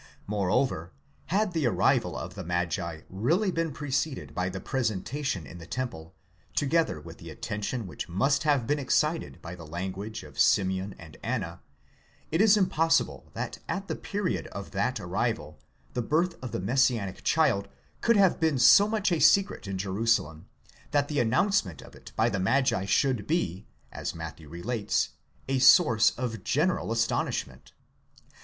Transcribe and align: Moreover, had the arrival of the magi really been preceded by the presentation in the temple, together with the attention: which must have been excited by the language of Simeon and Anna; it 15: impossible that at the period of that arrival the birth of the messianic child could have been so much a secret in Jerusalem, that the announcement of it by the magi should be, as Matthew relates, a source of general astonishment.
Moreover, 0.25 0.93
had 1.27 1.53
the 1.53 1.67
arrival 1.67 2.17
of 2.17 2.33
the 2.33 2.43
magi 2.43 3.01
really 3.07 3.51
been 3.51 3.71
preceded 3.71 4.33
by 4.33 4.49
the 4.49 4.59
presentation 4.59 5.45
in 5.45 5.59
the 5.59 5.67
temple, 5.67 6.15
together 6.55 6.99
with 6.99 7.19
the 7.19 7.29
attention: 7.29 7.85
which 7.85 8.09
must 8.09 8.41
have 8.41 8.65
been 8.65 8.79
excited 8.79 9.39
by 9.43 9.53
the 9.53 9.63
language 9.63 10.23
of 10.23 10.39
Simeon 10.39 10.95
and 10.97 11.17
Anna; 11.21 11.61
it 12.31 12.39
15: 12.39 12.63
impossible 12.63 13.29
that 13.35 13.59
at 13.69 13.87
the 13.87 13.95
period 13.95 14.47
of 14.47 14.71
that 14.71 14.99
arrival 14.99 15.59
the 15.93 16.01
birth 16.01 16.33
of 16.41 16.51
the 16.51 16.59
messianic 16.59 17.23
child 17.23 17.67
could 18.01 18.17
have 18.17 18.39
been 18.39 18.57
so 18.57 18.87
much 18.87 19.11
a 19.11 19.19
secret 19.19 19.67
in 19.67 19.77
Jerusalem, 19.77 20.47
that 20.89 21.09
the 21.09 21.19
announcement 21.19 21.83
of 21.83 21.93
it 21.93 22.11
by 22.15 22.27
the 22.27 22.39
magi 22.39 22.85
should 22.85 23.27
be, 23.27 23.67
as 23.91 24.15
Matthew 24.15 24.49
relates, 24.49 25.09
a 25.47 25.59
source 25.59 26.09
of 26.17 26.43
general 26.43 26.91
astonishment. 26.91 27.73